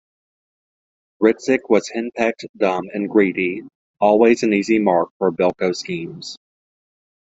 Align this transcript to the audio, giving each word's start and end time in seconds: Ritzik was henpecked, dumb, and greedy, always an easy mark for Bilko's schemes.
Ritzik 1.21 1.69
was 1.69 1.89
henpecked, 1.89 2.47
dumb, 2.57 2.85
and 2.91 3.07
greedy, 3.07 3.61
always 3.99 4.41
an 4.41 4.51
easy 4.51 4.79
mark 4.79 5.11
for 5.19 5.31
Bilko's 5.31 5.81
schemes. 5.81 6.37